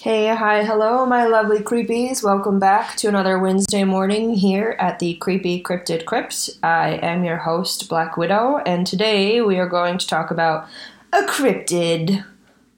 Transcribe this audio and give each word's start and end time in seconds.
Hey, 0.00 0.28
hi, 0.28 0.62
hello, 0.62 1.04
my 1.06 1.26
lovely 1.26 1.58
creepies. 1.58 2.22
Welcome 2.22 2.60
back 2.60 2.94
to 2.98 3.08
another 3.08 3.36
Wednesday 3.36 3.82
morning 3.82 4.34
here 4.34 4.76
at 4.78 5.00
the 5.00 5.14
Creepy 5.14 5.60
Cryptid 5.60 6.04
Crypt. 6.04 6.50
I 6.62 6.90
am 7.02 7.24
your 7.24 7.38
host, 7.38 7.88
Black 7.88 8.16
Widow, 8.16 8.58
and 8.58 8.86
today 8.86 9.40
we 9.40 9.58
are 9.58 9.68
going 9.68 9.98
to 9.98 10.06
talk 10.06 10.30
about 10.30 10.68
a 11.12 11.22
cryptid. 11.22 12.24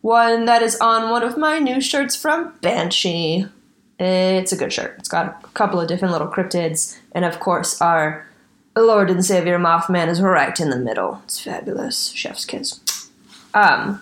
One 0.00 0.46
that 0.46 0.62
is 0.62 0.78
on 0.80 1.10
one 1.10 1.22
of 1.22 1.36
my 1.36 1.58
new 1.58 1.78
shirts 1.82 2.16
from 2.16 2.54
Banshee. 2.62 3.44
It's 3.98 4.52
a 4.52 4.56
good 4.56 4.72
shirt. 4.72 4.94
It's 4.98 5.08
got 5.08 5.44
a 5.44 5.48
couple 5.48 5.78
of 5.78 5.88
different 5.88 6.12
little 6.12 6.28
cryptids, 6.28 6.98
and 7.12 7.26
of 7.26 7.38
course, 7.38 7.82
our 7.82 8.26
Lord 8.74 9.10
and 9.10 9.22
Savior 9.22 9.58
Mothman 9.58 10.08
is 10.08 10.22
right 10.22 10.58
in 10.58 10.70
the 10.70 10.78
middle. 10.78 11.20
It's 11.24 11.38
fabulous. 11.38 12.12
Chef's 12.12 12.46
kiss. 12.46 12.80
Um, 13.52 14.00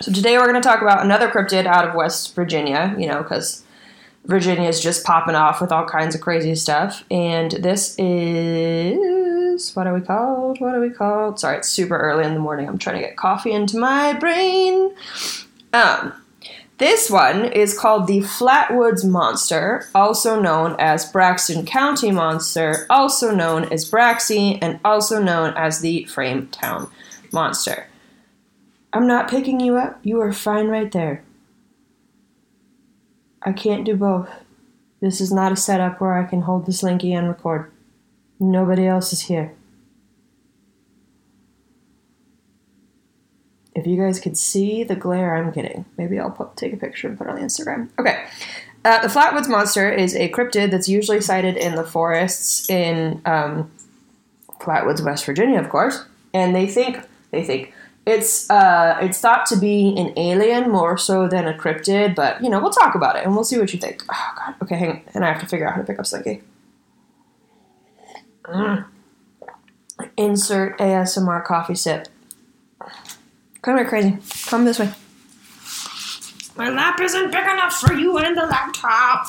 so 0.00 0.12
today 0.12 0.36
we're 0.36 0.46
going 0.46 0.60
to 0.60 0.66
talk 0.66 0.82
about 0.82 1.04
another 1.04 1.28
cryptid 1.28 1.66
out 1.66 1.88
of 1.88 1.94
West 1.94 2.34
Virginia, 2.34 2.94
you 2.98 3.06
know, 3.06 3.22
because 3.22 3.64
Virginia 4.26 4.68
is 4.68 4.82
just 4.82 5.04
popping 5.04 5.34
off 5.34 5.60
with 5.60 5.72
all 5.72 5.86
kinds 5.86 6.14
of 6.14 6.20
crazy 6.20 6.54
stuff. 6.54 7.04
And 7.10 7.52
this 7.52 7.96
is 7.98 9.74
what 9.74 9.86
are 9.86 9.94
we 9.94 10.02
called? 10.02 10.60
What 10.60 10.74
are 10.74 10.80
we 10.80 10.90
called? 10.90 11.40
Sorry, 11.40 11.58
it's 11.58 11.70
super 11.70 11.96
early 11.96 12.24
in 12.24 12.34
the 12.34 12.40
morning. 12.40 12.68
I'm 12.68 12.76
trying 12.76 12.96
to 12.96 13.02
get 13.02 13.16
coffee 13.16 13.52
into 13.52 13.78
my 13.78 14.12
brain. 14.12 14.94
Um, 15.72 16.12
this 16.76 17.08
one 17.08 17.46
is 17.52 17.78
called 17.78 18.06
the 18.06 18.18
Flatwoods 18.18 19.02
Monster, 19.08 19.88
also 19.94 20.38
known 20.38 20.76
as 20.78 21.10
Braxton 21.10 21.64
County 21.64 22.10
Monster, 22.10 22.86
also 22.90 23.34
known 23.34 23.64
as 23.72 23.90
Braxy, 23.90 24.58
and 24.60 24.78
also 24.84 25.22
known 25.22 25.54
as 25.56 25.80
the 25.80 26.04
Frametown 26.10 26.90
Monster. 27.32 27.86
I'm 28.96 29.06
not 29.06 29.28
picking 29.28 29.60
you 29.60 29.76
up. 29.76 30.00
You 30.02 30.22
are 30.22 30.32
fine 30.32 30.68
right 30.68 30.90
there. 30.90 31.22
I 33.42 33.52
can't 33.52 33.84
do 33.84 33.94
both. 33.94 34.30
This 35.02 35.20
is 35.20 35.30
not 35.30 35.52
a 35.52 35.56
setup 35.56 36.00
where 36.00 36.14
I 36.14 36.24
can 36.24 36.40
hold 36.40 36.64
the 36.64 36.72
slinky 36.72 37.12
and 37.12 37.28
record. 37.28 37.70
Nobody 38.40 38.86
else 38.86 39.12
is 39.12 39.20
here. 39.20 39.52
If 43.74 43.86
you 43.86 44.00
guys 44.00 44.18
could 44.18 44.38
see 44.38 44.82
the 44.82 44.96
glare 44.96 45.36
I'm 45.36 45.50
getting, 45.50 45.84
maybe 45.98 46.18
I'll 46.18 46.30
put, 46.30 46.56
take 46.56 46.72
a 46.72 46.78
picture 46.78 47.06
and 47.06 47.18
put 47.18 47.26
it 47.26 47.30
on 47.30 47.36
the 47.36 47.42
Instagram. 47.42 47.90
Okay. 47.98 48.24
Uh, 48.82 49.02
the 49.02 49.08
Flatwoods 49.08 49.46
Monster 49.46 49.92
is 49.92 50.16
a 50.16 50.30
cryptid 50.30 50.70
that's 50.70 50.88
usually 50.88 51.20
sighted 51.20 51.58
in 51.58 51.74
the 51.74 51.84
forests 51.84 52.70
in 52.70 53.20
um, 53.26 53.70
Flatwoods, 54.58 55.04
West 55.04 55.26
Virginia, 55.26 55.60
of 55.60 55.68
course. 55.68 56.06
And 56.32 56.56
they 56.56 56.66
think 56.66 57.06
they 57.30 57.44
think 57.44 57.74
it's 58.06 58.48
uh, 58.48 58.98
it's 59.02 59.20
thought 59.20 59.46
to 59.46 59.56
be 59.56 59.94
an 59.96 60.16
alien 60.16 60.70
more 60.70 60.96
so 60.96 61.26
than 61.26 61.46
a 61.46 61.52
cryptid, 61.52 62.14
but 62.14 62.42
you 62.42 62.48
know 62.48 62.60
we'll 62.60 62.70
talk 62.70 62.94
about 62.94 63.16
it 63.16 63.24
and 63.24 63.34
we'll 63.34 63.44
see 63.44 63.58
what 63.58 63.72
you 63.72 63.80
think. 63.80 64.04
Oh 64.08 64.34
God, 64.38 64.54
okay, 64.62 64.76
hang 64.76 64.90
on. 64.90 65.02
and 65.14 65.24
I 65.24 65.32
have 65.32 65.40
to 65.40 65.46
figure 65.46 65.66
out 65.66 65.74
how 65.74 65.80
to 65.80 65.86
pick 65.86 65.98
up 65.98 66.06
Slinky. 66.06 66.42
Mm. 68.44 68.86
Insert 70.16 70.78
ASMR 70.78 71.44
coffee 71.44 71.74
sip. 71.74 72.06
Come 73.62 73.76
here, 73.76 73.86
crazy. 73.86 74.18
Come 74.46 74.64
this 74.64 74.78
way. 74.78 74.92
My 76.56 76.70
lap 76.70 77.00
isn't 77.00 77.32
big 77.32 77.42
enough 77.42 77.72
for 77.74 77.92
you 77.92 78.16
and 78.18 78.36
the 78.36 78.46
laptop. 78.46 79.28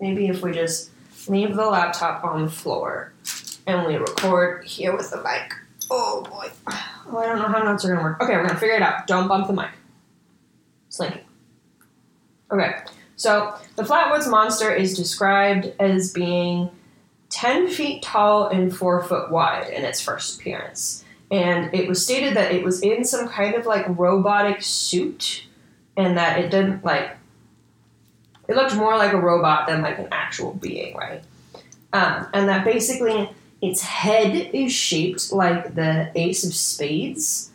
Maybe 0.00 0.26
if 0.26 0.42
we 0.42 0.52
just 0.52 0.90
leave 1.28 1.54
the 1.54 1.66
laptop 1.66 2.24
on 2.24 2.46
the 2.46 2.50
floor 2.50 3.12
and 3.66 3.86
we 3.86 3.94
record 3.94 4.64
here 4.64 4.96
with 4.96 5.10
the 5.10 5.22
mic. 5.22 5.54
Oh 5.90 6.22
boy. 6.22 6.48
Oh, 7.12 7.18
I 7.18 7.26
don't 7.26 7.38
know 7.38 7.48
how 7.48 7.62
notes 7.62 7.84
are 7.84 7.88
gonna 7.88 8.02
work. 8.02 8.22
Okay, 8.22 8.34
we're 8.34 8.46
gonna 8.46 8.58
figure 8.58 8.76
it 8.76 8.82
out. 8.82 9.06
Don't 9.06 9.26
bump 9.26 9.48
the 9.48 9.52
mic. 9.52 9.70
Slinky. 10.88 11.20
Okay, 12.52 12.76
so 13.16 13.54
the 13.76 13.82
Flatwoods 13.82 14.28
Monster 14.30 14.72
is 14.72 14.96
described 14.96 15.72
as 15.78 16.12
being 16.12 16.70
10 17.30 17.68
feet 17.68 18.02
tall 18.02 18.48
and 18.48 18.74
4 18.74 19.02
foot 19.04 19.30
wide 19.30 19.68
in 19.72 19.84
its 19.84 20.00
first 20.00 20.40
appearance. 20.40 21.04
And 21.30 21.72
it 21.72 21.88
was 21.88 22.02
stated 22.02 22.34
that 22.34 22.52
it 22.52 22.64
was 22.64 22.82
in 22.82 23.04
some 23.04 23.28
kind 23.28 23.54
of 23.54 23.66
like 23.66 23.86
robotic 23.88 24.62
suit 24.62 25.44
and 25.96 26.18
that 26.18 26.40
it 26.40 26.50
didn't 26.50 26.84
like, 26.84 27.16
it 28.48 28.56
looked 28.56 28.74
more 28.74 28.96
like 28.96 29.12
a 29.12 29.20
robot 29.20 29.68
than 29.68 29.82
like 29.82 29.98
an 29.98 30.08
actual 30.10 30.54
being, 30.54 30.96
right? 30.96 31.22
Um, 31.92 32.26
and 32.32 32.48
that 32.48 32.64
basically 32.64 33.30
its 33.62 33.82
head 33.82 34.50
is 34.54 34.72
shaped 34.72 35.32
like 35.32 35.74
the 35.74 36.10
ace 36.14 36.44
of 36.44 36.54
spades. 36.54 37.50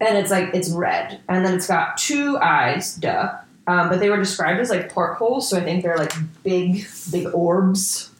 And 0.00 0.18
it's 0.18 0.30
like, 0.30 0.50
it's 0.54 0.70
red. 0.70 1.20
And 1.28 1.44
then 1.44 1.54
it's 1.54 1.66
got 1.66 1.96
two 1.96 2.36
eyes, 2.38 2.94
duh. 2.96 3.36
Um, 3.66 3.88
but 3.88 4.00
they 4.00 4.10
were 4.10 4.18
described 4.18 4.60
as 4.60 4.68
like 4.68 4.92
portholes, 4.92 5.48
so 5.48 5.56
I 5.56 5.64
think 5.64 5.82
they're 5.82 5.96
like 5.96 6.12
big, 6.42 6.86
big 7.10 7.28
orbs. 7.32 8.10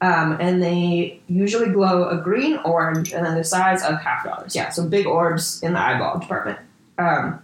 Um, 0.00 0.38
and 0.40 0.62
they 0.62 1.20
usually 1.28 1.70
glow 1.70 2.08
a 2.08 2.16
green 2.16 2.56
orange 2.64 3.12
and 3.12 3.24
then 3.24 3.36
the 3.36 3.44
size 3.44 3.82
of 3.82 4.00
half 4.00 4.24
dollars. 4.24 4.54
Yeah, 4.54 4.70
so 4.70 4.86
big 4.86 5.06
orbs 5.06 5.62
in 5.62 5.74
the 5.74 5.78
eyeball 5.78 6.18
department. 6.18 6.58
Um, 6.96 7.42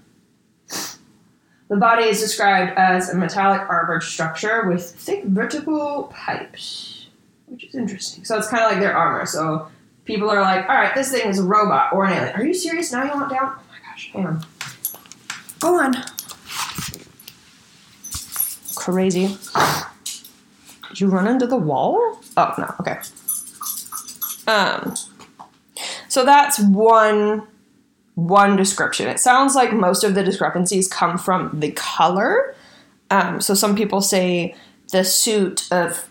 the 1.69 1.77
body 1.77 2.05
is 2.05 2.21
described 2.21 2.73
as 2.79 3.11
a 3.11 3.17
metallic 3.17 3.61
armored 3.69 4.03
structure 4.03 4.67
with 4.67 4.91
thick 4.91 5.25
vertical 5.25 6.13
pipes 6.15 7.00
which 7.51 7.65
is 7.65 7.75
interesting. 7.75 8.25
So 8.25 8.39
it's 8.39 8.49
kind 8.49 8.65
of 8.65 8.71
like 8.71 8.81
their 8.81 8.97
armor. 8.97 9.27
So 9.27 9.69
people 10.05 10.31
are 10.31 10.41
like, 10.41 10.69
all 10.69 10.77
right, 10.77 10.95
this 10.95 11.11
thing 11.11 11.29
is 11.29 11.39
a 11.39 11.45
robot 11.45 11.93
or 11.93 12.05
an 12.05 12.13
alien. 12.13 12.35
Are 12.37 12.45
you 12.45 12.55
serious? 12.55 12.93
Now 12.93 13.05
you 13.05 13.11
want 13.11 13.31
down? 13.31 13.55
Oh 13.59 13.63
my 13.69 13.91
gosh, 13.91 14.11
hang 14.13 14.27
on. 14.27 14.47
Go 15.59 15.79
on. 15.79 15.95
Crazy. 18.77 19.37
Did 20.89 21.01
you 21.01 21.09
run 21.09 21.27
into 21.27 21.47
the 21.47 21.57
wall? 21.57 22.21
Oh 22.37 22.55
no. 22.57 22.75
Okay. 22.81 22.99
Um. 24.47 24.95
So 26.09 26.25
that's 26.25 26.59
one 26.59 27.47
one 28.15 28.57
description. 28.57 29.07
It 29.09 29.21
sounds 29.21 29.55
like 29.55 29.73
most 29.73 30.03
of 30.05 30.15
the 30.15 30.23
discrepancies 30.23 30.89
come 30.89 31.19
from 31.19 31.61
the 31.61 31.71
color. 31.73 32.55
Um, 33.11 33.41
so 33.41 33.55
some 33.55 33.77
people 33.77 34.01
say 34.01 34.55
the 34.93 35.05
suit 35.05 35.71
of 35.73 36.10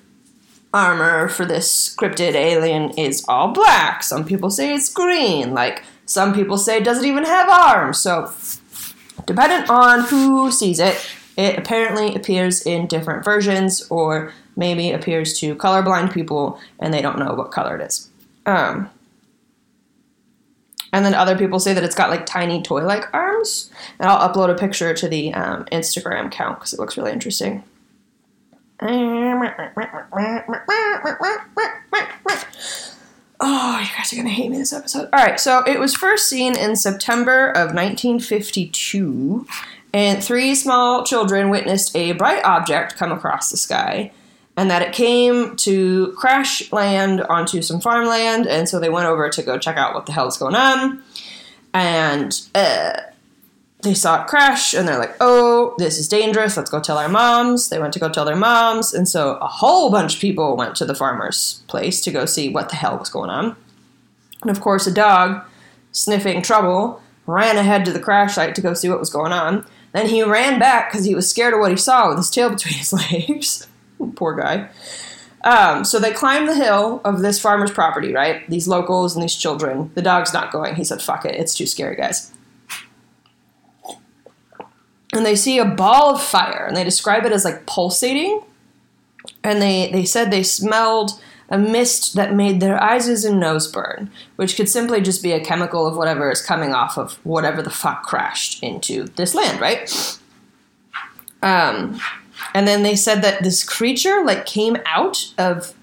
armor 0.73 1.27
for 1.27 1.45
this 1.45 1.95
cryptid 1.95 2.35
alien 2.35 2.91
is 2.91 3.25
all 3.27 3.51
black. 3.51 4.03
Some 4.03 4.25
people 4.25 4.49
say 4.49 4.73
it's 4.73 4.91
green. 4.91 5.53
Like 5.53 5.83
some 6.05 6.33
people 6.33 6.57
say 6.57 6.77
it 6.77 6.83
doesn't 6.83 7.05
even 7.05 7.25
have 7.25 7.49
arms. 7.49 7.99
So 7.99 8.31
dependent 9.25 9.69
on 9.69 10.01
who 10.01 10.51
sees 10.51 10.79
it, 10.79 11.09
it 11.37 11.57
apparently 11.57 12.15
appears 12.15 12.61
in 12.65 12.87
different 12.87 13.23
versions 13.23 13.87
or 13.89 14.33
maybe 14.55 14.91
appears 14.91 15.39
to 15.39 15.55
colorblind 15.55 16.13
people 16.13 16.59
and 16.79 16.93
they 16.93 17.01
don't 17.01 17.17
know 17.17 17.33
what 17.33 17.51
color 17.51 17.77
it 17.77 17.85
is. 17.85 18.09
Um, 18.45 18.89
and 20.91 21.05
then 21.05 21.13
other 21.13 21.37
people 21.37 21.59
say 21.59 21.73
that 21.73 21.83
it's 21.83 21.95
got 21.95 22.09
like 22.09 22.25
tiny 22.25 22.61
toy 22.61 22.83
like 22.83 23.13
arms. 23.13 23.71
And 23.99 24.09
I'll 24.09 24.27
upload 24.27 24.49
a 24.49 24.55
picture 24.55 24.93
to 24.93 25.07
the 25.07 25.33
um, 25.33 25.65
Instagram 25.65 26.27
account 26.27 26.59
because 26.59 26.73
it 26.73 26.79
looks 26.79 26.97
really 26.97 27.11
interesting. 27.11 27.63
Oh, 33.41 33.79
you 33.79 33.87
guys 33.97 34.11
are 34.11 34.17
gonna 34.17 34.29
hate 34.29 34.51
me 34.51 34.57
this 34.57 34.73
episode. 34.73 35.09
All 35.13 35.23
right, 35.25 35.39
so 35.39 35.63
it 35.65 35.79
was 35.79 35.95
first 35.95 36.27
seen 36.27 36.57
in 36.57 36.75
September 36.75 37.49
of 37.49 37.73
1952, 37.73 39.47
and 39.93 40.21
three 40.23 40.55
small 40.55 41.05
children 41.05 41.49
witnessed 41.49 41.95
a 41.95 42.11
bright 42.13 42.43
object 42.43 42.97
come 42.97 43.11
across 43.13 43.49
the 43.49 43.57
sky, 43.57 44.11
and 44.57 44.69
that 44.69 44.81
it 44.81 44.91
came 44.93 45.55
to 45.57 46.13
crash 46.17 46.69
land 46.73 47.21
onto 47.21 47.61
some 47.61 47.79
farmland, 47.79 48.45
and 48.45 48.67
so 48.67 48.77
they 48.77 48.89
went 48.89 49.07
over 49.07 49.29
to 49.29 49.41
go 49.41 49.57
check 49.57 49.77
out 49.77 49.93
what 49.93 50.05
the 50.05 50.11
hell's 50.11 50.37
going 50.37 50.55
on, 50.55 51.01
and 51.73 52.41
uh, 52.55 52.99
they 53.81 53.93
saw 53.93 54.21
it 54.21 54.27
crash 54.27 54.73
and 54.73 54.87
they're 54.87 54.99
like, 54.99 55.15
oh, 55.21 55.73
this 55.77 55.97
is 55.97 56.09
dangerous. 56.09 56.57
Let's 56.57 56.69
go 56.69 56.81
tell 56.81 56.97
our 56.97 57.07
moms. 57.07 57.69
They 57.69 57.79
went 57.79 57.93
to 57.93 57.99
go 57.99 58.09
tell 58.09 58.25
their 58.25 58.35
moms. 58.35 58.93
And 58.93 59.07
so 59.07 59.35
a 59.35 59.47
whole 59.47 59.89
bunch 59.89 60.15
of 60.15 60.21
people 60.21 60.57
went 60.57 60.75
to 60.77 60.85
the 60.85 60.95
farmer's 60.95 61.63
place 61.67 62.01
to 62.01 62.11
go 62.11 62.25
see 62.25 62.49
what 62.49 62.69
the 62.69 62.75
hell 62.75 62.97
was 62.97 63.09
going 63.09 63.29
on. 63.29 63.55
And 64.41 64.51
of 64.51 64.59
course, 64.59 64.85
a 64.85 64.93
dog, 64.93 65.43
sniffing 65.93 66.41
trouble, 66.41 67.01
ran 67.25 67.57
ahead 67.57 67.85
to 67.85 67.93
the 67.93 67.99
crash 67.99 68.35
site 68.35 68.55
to 68.55 68.61
go 68.61 68.73
see 68.73 68.89
what 68.89 68.99
was 68.99 69.09
going 69.09 69.31
on. 69.31 69.65
Then 69.93 70.07
he 70.07 70.23
ran 70.23 70.59
back 70.59 70.91
because 70.91 71.05
he 71.05 71.15
was 71.15 71.29
scared 71.29 71.53
of 71.53 71.61
what 71.61 71.71
he 71.71 71.77
saw 71.77 72.09
with 72.09 72.17
his 72.17 72.29
tail 72.29 72.49
between 72.55 72.75
his 72.75 72.91
legs. 72.91 73.65
Poor 74.15 74.35
guy. 74.35 74.69
Um, 75.41 75.85
so 75.85 75.99
they 75.99 76.11
climbed 76.11 76.49
the 76.49 76.55
hill 76.55 76.99
of 77.05 77.21
this 77.21 77.39
farmer's 77.39 77.71
property, 77.71 78.11
right? 78.11 78.47
These 78.49 78.67
locals 78.67 79.15
and 79.15 79.23
these 79.23 79.35
children. 79.35 79.89
The 79.95 80.01
dog's 80.01 80.33
not 80.33 80.51
going. 80.51 80.75
He 80.75 80.83
said, 80.83 81.01
fuck 81.01 81.23
it. 81.23 81.35
It's 81.35 81.53
too 81.53 81.65
scary, 81.65 81.95
guys 81.95 82.33
and 85.13 85.25
they 85.25 85.35
see 85.35 85.57
a 85.57 85.65
ball 85.65 86.15
of 86.15 86.21
fire 86.21 86.65
and 86.67 86.75
they 86.75 86.83
describe 86.83 87.25
it 87.25 87.31
as 87.31 87.45
like 87.45 87.65
pulsating 87.65 88.41
and 89.43 89.61
they 89.61 89.91
they 89.91 90.05
said 90.05 90.31
they 90.31 90.43
smelled 90.43 91.19
a 91.49 91.57
mist 91.57 92.13
that 92.15 92.33
made 92.33 92.59
their 92.59 92.81
eyes 92.81 93.25
and 93.25 93.39
nose 93.39 93.67
burn, 93.67 94.11
which 94.35 94.55
could 94.55 94.69
simply 94.69 95.01
just 95.01 95.23
be 95.23 95.31
a 95.31 95.43
chemical 95.43 95.87
of 95.87 95.97
whatever 95.97 96.31
is 96.31 96.41
coming 96.41 96.73
off 96.73 96.97
of 96.97 97.13
whatever 97.25 97.61
the 97.61 97.71
fuck 97.71 98.03
crashed 98.03 98.61
into 98.61 99.05
this 99.15 99.33
land, 99.33 99.59
right? 99.59 100.19
Um, 101.41 101.99
and 102.53 102.67
then 102.67 102.83
they 102.83 102.95
said 102.95 103.23
that 103.23 103.41
this 103.41 103.63
creature 103.63 104.23
like 104.23 104.45
came 104.45 104.77
out 104.85 105.33
of 105.37 105.73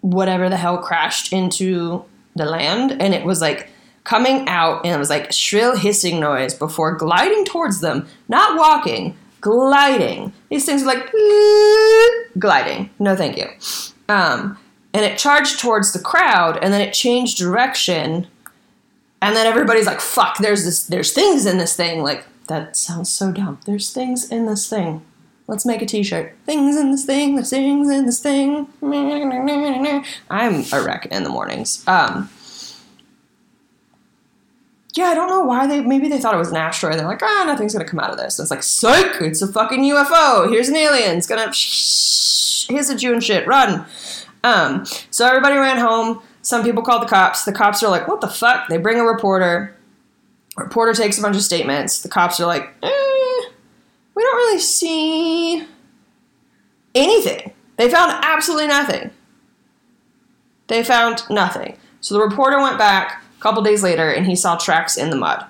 whatever 0.00 0.48
the 0.48 0.56
hell 0.56 0.78
crashed 0.78 1.32
into 1.32 2.04
the 2.34 2.46
land, 2.46 2.92
and 3.02 3.12
it 3.12 3.24
was 3.24 3.42
like 3.42 3.68
coming 4.04 4.48
out, 4.48 4.84
and 4.84 4.94
it 4.94 4.98
was 4.98 5.10
like 5.10 5.30
a 5.30 5.32
shrill 5.32 5.76
hissing 5.76 6.20
noise 6.20 6.54
before 6.54 6.96
gliding 6.96 7.44
towards 7.44 7.80
them, 7.80 8.06
not 8.28 8.58
walking, 8.58 9.16
gliding. 9.40 10.32
These 10.48 10.64
things 10.64 10.82
are 10.82 10.86
like 10.86 11.10
gliding. 12.38 12.90
No, 12.98 13.14
thank 13.16 13.36
you. 13.36 13.46
Um, 14.08 14.58
and 14.94 15.04
it 15.04 15.18
charged 15.18 15.60
towards 15.60 15.92
the 15.92 15.98
crowd, 15.98 16.58
and 16.62 16.72
then 16.72 16.80
it 16.80 16.92
changed 16.92 17.38
direction, 17.38 18.26
and 19.20 19.36
then 19.36 19.46
everybody's 19.46 19.86
like, 19.86 20.00
"Fuck! 20.00 20.38
There's 20.38 20.64
this. 20.64 20.84
There's 20.84 21.12
things 21.12 21.46
in 21.46 21.58
this 21.58 21.76
thing." 21.76 22.02
Like 22.02 22.24
that 22.48 22.76
sounds 22.76 23.10
so 23.10 23.32
dumb. 23.32 23.58
There's 23.66 23.92
things 23.92 24.30
in 24.30 24.46
this 24.46 24.68
thing. 24.68 25.02
Let's 25.48 25.66
make 25.66 25.82
a 25.82 25.86
T-shirt. 25.86 26.34
Things 26.46 26.76
in 26.76 26.92
this 26.92 27.04
thing. 27.04 27.34
There's 27.34 27.50
things 27.50 27.90
in 27.90 28.06
this 28.06 28.20
thing. 28.20 28.68
I'm 30.30 30.64
a 30.72 30.82
wreck 30.82 31.06
in 31.06 31.24
the 31.24 31.28
mornings. 31.28 31.82
Um, 31.86 32.30
yeah, 34.94 35.06
I 35.06 35.14
don't 35.14 35.28
know 35.28 35.44
why 35.44 35.66
they 35.66 35.80
maybe 35.80 36.08
they 36.08 36.18
thought 36.18 36.34
it 36.34 36.38
was 36.38 36.50
an 36.50 36.56
asteroid. 36.56 36.98
They're 36.98 37.06
like, 37.06 37.22
ah, 37.22 37.44
nothing's 37.46 37.72
gonna 37.72 37.86
come 37.86 38.00
out 38.00 38.10
of 38.10 38.18
this. 38.18 38.38
And 38.38 38.44
it's 38.44 38.50
like, 38.50 38.62
psych, 38.62 39.20
it's 39.22 39.40
a 39.40 39.46
fucking 39.46 39.80
UFO. 39.80 40.50
Here's 40.50 40.68
an 40.68 40.76
alien. 40.76 41.16
It's 41.16 41.26
gonna 41.26 41.52
here's 42.68 42.90
a 42.90 42.96
Jew 42.96 43.12
and 43.12 43.24
shit. 43.24 43.46
Run. 43.46 43.86
Um, 44.44 44.84
so 45.10 45.26
everybody 45.26 45.56
ran 45.56 45.78
home. 45.78 46.22
Some 46.42 46.62
people 46.62 46.82
called 46.82 47.02
the 47.02 47.06
cops. 47.06 47.44
The 47.44 47.52
cops 47.52 47.82
are 47.82 47.90
like, 47.90 48.06
what 48.08 48.20
the 48.20 48.28
fuck? 48.28 48.68
They 48.68 48.76
bring 48.76 48.98
a 48.98 49.04
reporter. 49.04 49.76
Reporter 50.56 50.92
takes 50.92 51.18
a 51.18 51.22
bunch 51.22 51.36
of 51.36 51.42
statements. 51.42 52.02
The 52.02 52.08
cops 52.08 52.38
are 52.40 52.46
like, 52.46 52.64
eh, 52.82 53.40
we 54.14 54.22
don't 54.22 54.36
really 54.36 54.58
see 54.58 55.66
anything. 56.94 57.52
They 57.76 57.88
found 57.88 58.12
absolutely 58.22 58.66
nothing. 58.66 59.10
They 60.66 60.84
found 60.84 61.22
nothing. 61.30 61.78
So 62.00 62.14
the 62.14 62.20
reporter 62.20 62.58
went 62.60 62.76
back 62.76 63.21
couple 63.42 63.62
days 63.62 63.82
later 63.82 64.08
and 64.10 64.26
he 64.26 64.36
saw 64.36 64.56
tracks 64.56 64.96
in 64.96 65.10
the 65.10 65.16
mud. 65.16 65.44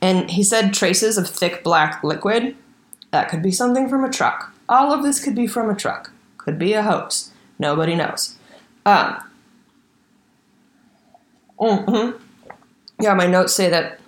And 0.00 0.30
he 0.30 0.42
said 0.42 0.72
traces 0.72 1.18
of 1.18 1.28
thick 1.28 1.62
black 1.62 2.02
liquid. 2.04 2.56
That 3.10 3.28
could 3.28 3.42
be 3.42 3.50
something 3.50 3.88
from 3.88 4.04
a 4.04 4.10
truck. 4.10 4.54
All 4.68 4.92
of 4.92 5.02
this 5.02 5.22
could 5.22 5.34
be 5.34 5.46
from 5.46 5.68
a 5.68 5.74
truck. 5.74 6.12
Could 6.38 6.58
be 6.58 6.72
a 6.72 6.82
hoax. 6.82 7.32
Nobody 7.58 7.96
knows. 7.96 8.36
Um, 8.86 9.22
mm-hmm. 11.60 12.22
Yeah, 13.00 13.14
my 13.14 13.26
notes 13.26 13.54
say 13.54 13.68
that 13.68 14.00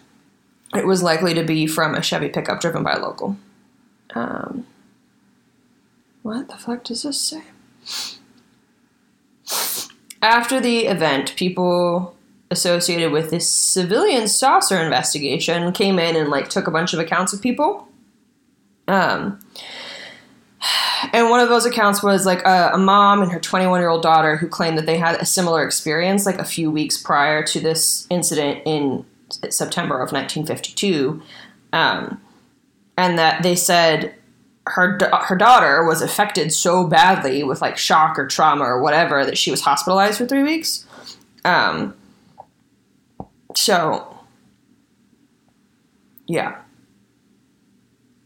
it 0.75 0.87
was 0.87 1.02
likely 1.02 1.34
to 1.34 1.43
be 1.43 1.66
from 1.66 1.94
a 1.94 2.02
Chevy 2.02 2.28
pickup 2.28 2.60
driven 2.60 2.82
by 2.82 2.93
a 2.93 3.00
local. 3.00 3.37
Um, 4.14 4.66
what 6.22 6.48
the 6.48 6.56
fuck 6.56 6.84
does 6.84 7.02
this 7.02 7.20
say? 7.20 7.43
After 10.22 10.60
the 10.60 10.87
event, 10.87 11.34
people 11.37 12.14
associated 12.52 13.10
with 13.10 13.31
this 13.31 13.49
civilian 13.49 14.28
saucer 14.28 14.81
investigation 14.81 15.72
came 15.72 15.99
in 15.99 16.14
and 16.14 16.28
like 16.28 16.49
took 16.49 16.69
a 16.69 16.70
bunch 16.70 16.93
of 16.93 17.00
accounts 17.00 17.32
of 17.32 17.43
people. 17.43 17.88
Um, 18.87 19.40
and 21.12 21.31
one 21.31 21.40
of 21.40 21.49
those 21.49 21.66
accounts 21.66 22.02
was 22.02 22.25
like 22.26 22.44
a, 22.44 22.70
a 22.75 22.78
mom 22.78 23.22
and 23.22 23.32
her 23.32 23.40
21 23.40 23.81
year 23.81 23.88
old 23.88 24.02
daughter 24.02 24.37
who 24.37 24.46
claimed 24.46 24.78
that 24.78 24.87
they 24.87 24.99
had 24.99 25.16
a 25.16 25.26
similar 25.26 25.64
experience 25.64 26.26
like 26.26 26.38
a 26.38 26.44
few 26.44 26.70
weeks 26.70 26.96
prior 26.96 27.43
to 27.44 27.60
this 27.60 28.06
incident 28.10 28.62
in 28.64 29.05
September 29.48 29.96
of 29.96 30.12
1952, 30.12 31.22
um, 31.72 32.20
and 32.96 33.19
that 33.19 33.43
they 33.43 33.56
said 33.56 34.14
her 34.66 34.98
her 35.25 35.34
daughter 35.34 35.84
was 35.84 36.02
affected 36.02 36.52
so 36.52 36.87
badly 36.87 37.43
with 37.43 37.60
like 37.60 37.76
shock 37.76 38.19
or 38.19 38.26
trauma 38.26 38.62
or 38.62 38.81
whatever 38.81 39.25
that 39.25 39.37
she 39.37 39.50
was 39.50 39.62
hospitalized 39.62 40.19
for 40.19 40.26
three 40.26 40.43
weeks. 40.43 40.87
Um, 41.44 41.94
so, 43.54 44.19
yeah, 46.26 46.60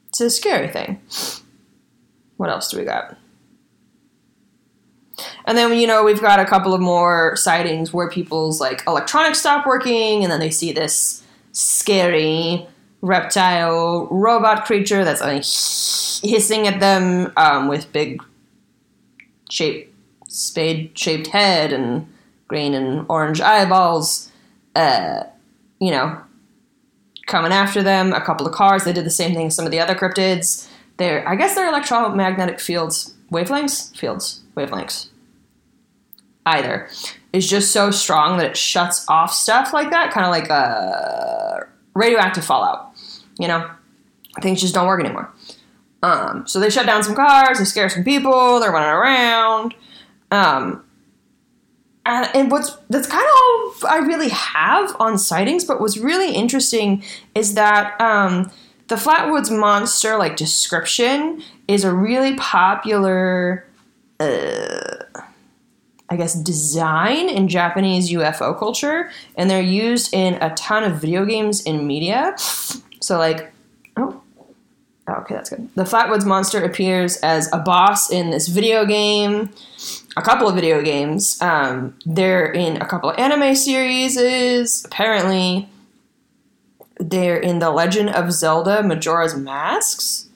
it's 0.08 0.20
a 0.20 0.31
scary 0.31 0.69
thing. 0.69 1.00
What 2.37 2.50
else 2.50 2.70
do 2.70 2.78
we 2.78 2.84
got? 2.84 3.17
And 5.46 5.56
then 5.56 5.78
you 5.78 5.87
know 5.87 6.05
we've 6.05 6.20
got 6.20 6.40
a 6.40 6.44
couple 6.44 6.75
of 6.75 6.81
more 6.81 7.37
sightings 7.37 7.93
where 7.93 8.11
people's 8.11 8.61
like 8.61 8.82
electronics 8.87 9.38
stop 9.38 9.67
working, 9.67 10.23
and 10.23 10.31
then 10.31 10.40
they 10.40 10.50
see 10.50 10.73
this 10.73 11.23
scary 11.52 12.67
reptile 13.00 14.08
robot 14.11 14.64
creature 14.64 15.05
that's 15.05 15.20
like 15.20 15.44
hissing 16.29 16.67
at 16.67 16.81
them 16.81 17.32
um, 17.37 17.69
with 17.69 17.93
big 17.93 18.22
shape 19.49 19.94
spade 20.29 20.99
shaped 20.99 21.29
head 21.29 21.72
and 21.72 22.06
green 22.49 22.75
and 22.75 23.06
orange 23.08 23.40
eyeballs. 23.40 24.31
Uh, 24.76 25.25
you 25.81 25.90
know, 25.90 26.20
coming 27.26 27.52
after 27.52 27.82
them. 27.82 28.12
A 28.12 28.20
couple 28.20 28.46
of 28.46 28.52
cars. 28.52 28.84
They 28.84 28.93
did 28.93 29.06
the 29.06 29.11
same 29.11 29.34
thing 29.34 29.46
as 29.46 29.55
some 29.55 29.64
of 29.64 29.70
the 29.70 29.81
other 29.81 29.94
cryptids. 29.94 30.69
They're 30.99 31.28
I 31.28 31.37
guess 31.37 31.55
they're 31.55 31.69
electromagnetic 31.69 32.61
fields, 32.61 33.14
wavelengths, 33.31 33.96
fields, 33.96 34.43
wavelengths 34.56 35.08
either 36.46 36.88
is 37.32 37.49
just 37.49 37.73
so 37.73 37.90
strong 37.90 38.38
that 38.38 38.46
it 38.46 38.56
shuts 38.56 39.05
off 39.08 39.32
stuff 39.32 39.73
like 39.73 39.90
that, 39.90 40.12
kind 40.12 40.25
of 40.25 40.31
like 40.31 40.49
a 40.49 41.67
radioactive 41.94 42.44
fallout. 42.44 42.93
You 43.38 43.49
know, 43.49 43.70
things 44.40 44.61
just 44.61 44.75
don't 44.75 44.87
work 44.87 45.00
anymore. 45.00 45.31
Um, 46.02 46.46
so 46.46 46.61
they 46.61 46.70
shut 46.70 46.87
down 46.87 47.02
some 47.02 47.14
cars, 47.14 47.58
they 47.58 47.64
scare 47.64 47.88
some 47.88 48.05
people, 48.05 48.61
they're 48.61 48.70
running 48.70 48.88
around. 48.88 49.75
Um, 50.31 50.84
and, 52.06 52.35
and 52.35 52.50
what's 52.50 52.76
that's 52.88 53.06
kind 53.08 53.25
of 53.25 53.85
all 53.85 53.91
I 53.91 53.99
really 53.99 54.29
have 54.29 54.94
on 55.00 55.19
sightings, 55.19 55.64
but 55.64 55.81
what's 55.81 55.97
really 55.97 56.35
interesting 56.35 57.03
is 57.35 57.55
that 57.55 58.00
um, 58.00 58.50
the 58.88 58.97
Flatwoods 58.97 59.56
monster 59.56 60.17
like 60.17 60.37
description 60.37 61.43
is 61.69 61.85
a 61.85 61.93
really 61.93 62.37
popular. 62.37 63.67
Uh, 64.19 64.97
I 66.08 66.14
guess, 66.14 66.35
design 66.35 67.29
in 67.29 67.49
Japanese 67.49 68.12
UFO 68.12 68.56
culture, 68.56 69.11
and 69.35 69.50
they're 69.50 69.61
used 69.61 70.14
in 70.14 70.35
a 70.35 70.55
ton 70.55 70.85
of 70.85 71.00
video 71.00 71.25
games 71.25 71.62
in 71.62 71.85
media. 71.85 72.37
So, 73.00 73.19
like, 73.19 73.53
okay, 75.08 75.34
that's 75.34 75.51
good. 75.51 75.69
The 75.75 75.84
Flatwoods 75.84 76.25
Monster 76.25 76.65
appears 76.65 77.17
as 77.19 77.53
a 77.53 77.58
boss 77.58 78.10
in 78.10 78.31
this 78.31 78.48
video 78.48 78.84
game, 78.84 79.51
a 80.17 80.22
couple 80.22 80.48
of 80.48 80.55
video 80.55 80.82
games. 80.82 81.41
Um, 81.41 81.96
they're 82.05 82.51
in 82.51 82.81
a 82.82 82.86
couple 82.86 83.10
of 83.10 83.19
anime 83.19 83.55
series. 83.55 84.84
Apparently, 84.84 85.69
they're 86.98 87.39
in 87.39 87.58
The 87.58 87.70
Legend 87.70 88.10
of 88.10 88.32
Zelda 88.32 88.82
Majora's 88.82 89.36
Masks. 89.36 90.29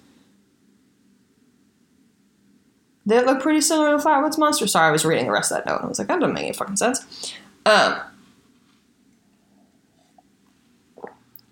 They 3.07 3.25
look 3.25 3.43
pretty 3.43 3.61
similar 3.61 3.97
to 3.97 4.05
Flatwoods 4.05 4.39
Monster. 4.39 4.69
Sorry, 4.69 4.89
I 4.89 4.93
was 4.93 5.05
reading 5.05 5.25
the 5.25 5.33
rest 5.33 5.51
of 5.51 5.57
that 5.59 5.67
note 5.67 5.81
I 5.83 5.87
was 5.87 5.99
like, 5.99 6.07
that 6.09 6.21
doesn't 6.21 6.35
make 6.35 6.45
any 6.45 6.53
fucking 6.53 6.77
sense. 6.77 7.35
Um, 7.67 7.97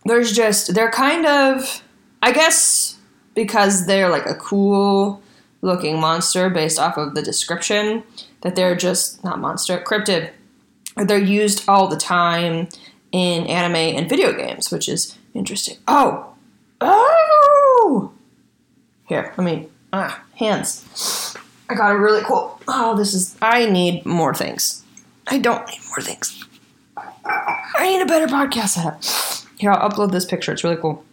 there's 0.05 0.33
just, 0.33 0.75
they're 0.75 0.91
kind 0.91 1.27
of, 1.27 1.83
I 2.23 2.33
guess, 2.33 2.88
because 3.39 3.87
they're 3.87 4.09
like 4.09 4.27
a 4.27 4.35
cool 4.35 5.23
looking 5.63 6.01
monster 6.01 6.51
based 6.51 6.77
off 6.77 6.97
of 6.97 7.15
the 7.15 7.23
description, 7.23 8.03
that 8.41 8.57
they're 8.57 8.75
just, 8.75 9.23
not 9.23 9.39
monster, 9.39 9.79
cryptid. 9.79 10.33
They're 10.97 11.19
used 11.19 11.69
all 11.69 11.87
the 11.87 11.97
time 11.97 12.69
in 13.13 13.47
anime 13.47 13.97
and 13.97 14.09
video 14.09 14.33
games, 14.33 14.73
which 14.73 14.89
is 14.89 15.17
interesting. 15.35 15.77
Oh! 15.87 16.35
Oh! 16.81 18.11
Here, 19.05 19.33
let 19.39 19.45
me, 19.45 19.69
ah, 19.93 20.21
hands. 20.35 21.37
I 21.69 21.77
got 21.77 21.93
a 21.93 21.97
really 21.97 22.23
cool. 22.25 22.61
Oh, 22.67 22.97
this 22.97 23.15
is. 23.15 23.37
I 23.41 23.67
need 23.67 24.05
more 24.05 24.35
things. 24.35 24.83
I 25.29 25.39
don't 25.39 25.65
need 25.69 25.81
more 25.87 26.01
things. 26.01 26.45
I 27.25 27.89
need 27.89 28.03
a 28.03 28.07
better 28.07 28.27
podcast 28.27 28.71
setup. 28.71 29.05
Here, 29.61 29.71
I'll 29.71 29.89
upload 29.89 30.11
this 30.11 30.25
picture. 30.25 30.51
It's 30.51 30.65
really 30.65 30.77
cool. 30.77 31.05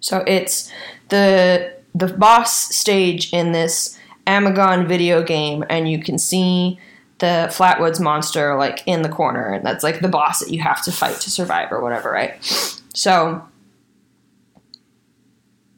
So 0.00 0.22
it's 0.26 0.70
the 1.08 1.74
the 1.94 2.08
boss 2.08 2.74
stage 2.74 3.32
in 3.32 3.52
this 3.52 3.98
Amagon 4.26 4.86
video 4.86 5.22
game, 5.22 5.64
and 5.70 5.90
you 5.90 6.02
can 6.02 6.18
see 6.18 6.78
the 7.18 7.48
Flatwoods 7.50 8.00
monster 8.00 8.56
like 8.56 8.82
in 8.86 9.02
the 9.02 9.08
corner, 9.08 9.52
and 9.52 9.64
that's 9.64 9.82
like 9.82 10.00
the 10.00 10.08
boss 10.08 10.40
that 10.40 10.50
you 10.50 10.60
have 10.60 10.82
to 10.84 10.92
fight 10.92 11.20
to 11.20 11.30
survive 11.30 11.72
or 11.72 11.80
whatever, 11.80 12.10
right? 12.10 12.36
So, 12.94 13.46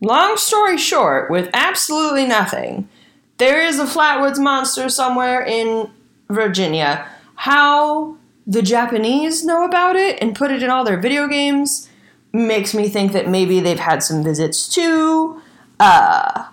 long 0.01 0.37
story 0.37 0.79
short, 0.79 1.31
with 1.31 1.49
absolutely 1.53 2.27
nothing, 2.27 2.89
there 3.37 3.65
is 3.65 3.79
a 3.79 3.85
Flatwoods 3.85 4.39
monster 4.39 4.89
somewhere 4.89 5.45
in 5.45 5.91
Virginia. 6.29 7.07
How 7.37 8.17
the 8.47 8.63
Japanese 8.63 9.45
know 9.45 9.65
about 9.65 9.95
it 9.95 10.21
and 10.21 10.35
put 10.35 10.51
it 10.51 10.63
in 10.63 10.71
all 10.71 10.83
their 10.83 10.99
video 10.99 11.29
games 11.29 11.89
makes 12.33 12.75
me 12.75 12.89
think 12.89 13.13
that 13.13 13.29
maybe 13.29 13.61
they've 13.61 13.79
had 13.79 14.03
some 14.03 14.23
visits 14.23 14.69
too. 14.69 15.41
Uh, 15.81 16.45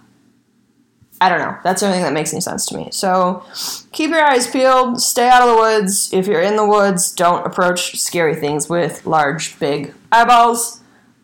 I 1.22 1.30
don't 1.30 1.40
know. 1.40 1.58
That's 1.64 1.82
the 1.82 1.88
only 1.88 1.98
thing 1.98 2.06
that 2.06 2.14
makes 2.14 2.34
any 2.34 2.42
sense 2.42 2.66
to 2.68 2.78
me. 2.78 2.90
So 2.92 3.44
keep 3.92 4.12
your 4.12 4.24
eyes 4.24 4.48
peeled. 4.48 5.02
Stay 5.02 5.30
out 5.30 5.42
of 5.42 5.56
the 5.56 5.62
woods. 5.62 6.12
If 6.14 6.28
you're 6.28 6.42
in 6.42 6.56
the 6.56 6.68
woods, 6.68 7.12
don't 7.12 7.46
approach 7.46 7.98
scary 8.00 8.36
things 8.36 8.70
with 8.70 9.06
large, 9.06 9.58
big 9.60 9.94
eyeballs. 10.12 10.82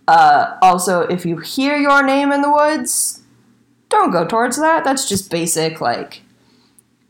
Uh, 0.07 0.57
also, 0.61 1.01
if 1.01 1.25
you 1.25 1.37
hear 1.37 1.77
your 1.77 2.03
name 2.03 2.31
in 2.31 2.41
the 2.41 2.51
woods, 2.51 3.21
don't 3.89 4.11
go 4.11 4.25
towards 4.25 4.57
that. 4.57 4.83
That's 4.83 5.07
just 5.07 5.29
basic, 5.29 5.81
like, 5.81 6.21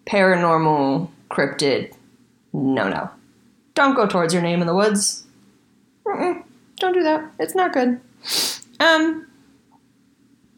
paranormal, 0.06 1.10
cryptid. 1.30 1.94
No, 2.52 2.90
no. 2.90 3.10
Don't 3.76 3.96
go 3.96 4.08
towards 4.08 4.34
your 4.34 4.44
name 4.44 4.60
in 4.62 4.68
the 4.68 4.76
woods. 4.76 5.26
Mm-mm. 6.06 6.44
Don't 6.82 6.94
do 6.94 7.04
that. 7.04 7.32
It's 7.38 7.54
not 7.54 7.74
good. 7.74 8.02
Um, 8.80 9.28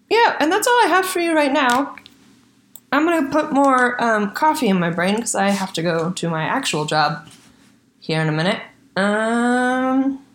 yeah, 0.10 0.38
and 0.39 0.50
that's 0.50 0.65
all 0.65 0.82
I 0.84 0.88
have 0.88 1.06
for 1.06 1.20
you 1.20 1.36
right 1.36 1.51
now. 1.51 1.98
I'm 2.94 3.06
gonna 3.06 3.30
put 3.30 3.51
more 3.51 4.01
um, 4.01 4.32
coffee 4.32 4.70
in 4.70 4.80
my 4.80 4.89
brain 4.89 5.15
because 5.15 5.36
I 5.36 5.50
have 5.50 5.74
to 5.74 5.82
go 5.82 6.12
to 6.12 6.30
my 6.30 6.44
actual 6.44 6.86
job 6.86 7.27
here 8.00 8.22
in 8.22 8.30
a 8.30 8.32
minute. 8.32 8.62
Um, 8.96 10.25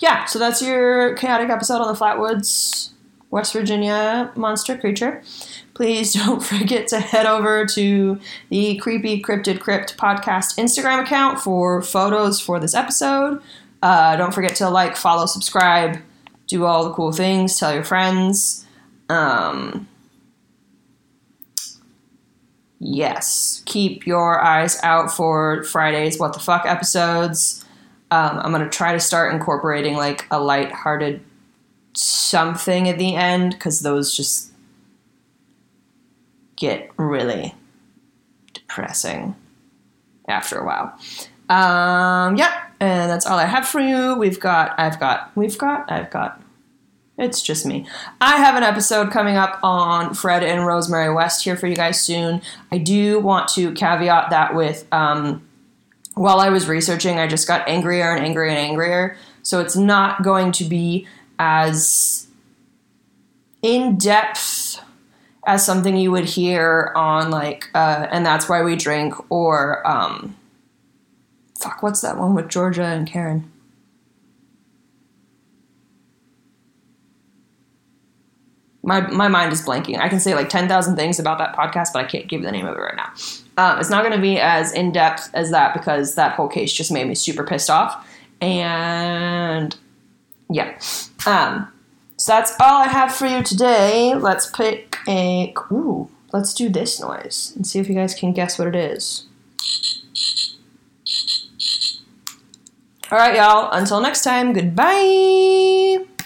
yeah, 0.00 0.24
so 0.24 0.40
that's 0.40 0.60
your 0.60 1.14
chaotic 1.14 1.50
episode 1.50 1.80
on 1.80 1.92
the 1.92 1.98
Flatwoods, 1.98 2.90
West 3.30 3.52
Virginia 3.52 4.32
monster 4.34 4.76
creature. 4.76 5.22
Please 5.74 6.14
don't 6.24 6.42
forget 6.42 6.88
to 6.88 6.98
head 6.98 7.26
over 7.26 7.64
to 7.66 8.18
the 8.48 8.76
Creepy 8.78 9.22
Cryptid 9.22 9.60
Crypt 9.60 9.96
podcast 9.96 10.58
Instagram 10.58 11.02
account 11.02 11.38
for 11.38 11.80
photos 11.80 12.40
for 12.40 12.58
this 12.58 12.74
episode. 12.74 13.40
Uh, 13.82 14.16
don't 14.16 14.34
forget 14.34 14.56
to 14.56 14.68
like, 14.68 14.96
follow, 14.96 15.26
subscribe, 15.26 15.98
do 16.46 16.64
all 16.64 16.84
the 16.84 16.92
cool 16.92 17.12
things, 17.12 17.58
tell 17.58 17.72
your 17.72 17.84
friends. 17.84 18.66
Um, 19.08 19.88
yes, 22.80 23.62
keep 23.66 24.06
your 24.06 24.40
eyes 24.40 24.78
out 24.82 25.10
for 25.10 25.64
Friday's 25.64 26.18
What 26.18 26.32
the 26.32 26.40
Fuck 26.40 26.66
episodes. 26.66 27.64
Um, 28.10 28.38
I'm 28.38 28.52
gonna 28.52 28.68
try 28.68 28.92
to 28.92 29.00
start 29.00 29.32
incorporating 29.32 29.96
like 29.96 30.26
a 30.30 30.40
light-hearted 30.40 31.22
something 31.94 32.88
at 32.88 32.98
the 32.98 33.14
end 33.14 33.52
because 33.52 33.80
those 33.80 34.16
just 34.16 34.52
get 36.56 36.90
really 36.96 37.54
depressing 38.54 39.34
after 40.28 40.58
a 40.58 40.66
while. 40.66 40.98
Um, 41.48 42.36
yeah, 42.36 42.67
and 42.80 43.10
that's 43.10 43.26
all 43.26 43.38
I 43.38 43.46
have 43.46 43.68
for 43.68 43.80
you. 43.80 44.16
We've 44.16 44.40
got, 44.40 44.78
I've 44.78 44.98
got, 45.00 45.30
we've 45.34 45.58
got, 45.58 45.90
I've 45.90 46.10
got. 46.10 46.42
It's 47.16 47.42
just 47.42 47.66
me. 47.66 47.84
I 48.20 48.36
have 48.36 48.54
an 48.54 48.62
episode 48.62 49.10
coming 49.10 49.36
up 49.36 49.58
on 49.64 50.14
Fred 50.14 50.44
and 50.44 50.64
Rosemary 50.64 51.12
West 51.12 51.42
here 51.42 51.56
for 51.56 51.66
you 51.66 51.74
guys 51.74 52.00
soon. 52.00 52.40
I 52.70 52.78
do 52.78 53.18
want 53.18 53.48
to 53.50 53.72
caveat 53.72 54.30
that 54.30 54.54
with 54.54 54.86
um, 54.92 55.42
while 56.14 56.40
I 56.40 56.50
was 56.50 56.68
researching, 56.68 57.18
I 57.18 57.26
just 57.26 57.48
got 57.48 57.68
angrier 57.68 58.12
and 58.14 58.24
angrier 58.24 58.50
and 58.50 58.58
angrier. 58.58 59.16
So 59.42 59.60
it's 59.60 59.76
not 59.76 60.22
going 60.22 60.52
to 60.52 60.64
be 60.64 61.06
as 61.38 62.28
in 63.62 63.98
depth 63.98 64.80
as 65.46 65.64
something 65.64 65.96
you 65.96 66.10
would 66.10 66.26
hear 66.26 66.92
on 66.94 67.30
like, 67.30 67.68
uh, 67.74 68.06
and 68.10 68.24
that's 68.24 68.48
why 68.48 68.62
we 68.62 68.76
drink 68.76 69.14
or 69.30 69.84
um, 69.88 70.36
fuck, 71.60 71.82
what's 71.82 72.00
that 72.00 72.16
one 72.16 72.34
with 72.34 72.48
Georgia 72.48 72.84
and 72.84 73.06
Karen? 73.06 73.50
my 78.88 79.02
my 79.08 79.28
mind 79.28 79.52
is 79.52 79.62
blanking. 79.62 80.00
I 80.00 80.08
can 80.08 80.18
say 80.18 80.34
like 80.34 80.48
ten 80.48 80.66
thousand 80.66 80.96
things 80.96 81.20
about 81.20 81.38
that 81.38 81.54
podcast, 81.54 81.92
but 81.92 82.04
I 82.04 82.04
can't 82.04 82.26
give 82.26 82.40
you 82.40 82.46
the 82.46 82.52
name 82.52 82.66
of 82.66 82.76
it 82.76 82.80
right 82.80 82.96
now. 82.96 83.12
Um, 83.58 83.78
it's 83.78 83.90
not 83.90 84.02
going 84.02 84.16
to 84.16 84.20
be 84.20 84.40
as 84.40 84.72
in 84.72 84.92
depth 84.92 85.30
as 85.34 85.50
that 85.50 85.74
because 85.74 86.14
that 86.14 86.34
whole 86.34 86.48
case 86.48 86.72
just 86.72 86.90
made 86.90 87.06
me 87.06 87.14
super 87.14 87.44
pissed 87.44 87.70
off. 87.70 88.08
And 88.40 89.76
yeah, 90.50 90.78
um, 91.26 91.70
so 92.16 92.32
that's 92.32 92.52
all 92.60 92.82
I 92.82 92.88
have 92.88 93.14
for 93.14 93.26
you 93.26 93.42
today. 93.42 94.14
Let's 94.14 94.50
pick 94.50 94.96
a 95.06 95.54
ooh. 95.70 96.10
Let's 96.32 96.52
do 96.52 96.68
this 96.68 97.00
noise 97.00 97.52
and 97.56 97.66
see 97.66 97.78
if 97.78 97.88
you 97.88 97.94
guys 97.94 98.14
can 98.14 98.32
guess 98.32 98.58
what 98.58 98.68
it 98.68 98.74
is. 98.74 99.27
All 103.10 103.18
right, 103.18 103.36
y'all. 103.36 103.70
Until 103.72 104.00
next 104.00 104.22
time. 104.22 104.52
Goodbye. 104.52 106.17